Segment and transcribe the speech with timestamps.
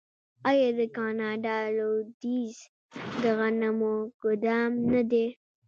[0.49, 2.55] آیا د کاناډا لویدیځ
[3.21, 5.25] د غنمو ګدام نه دی؟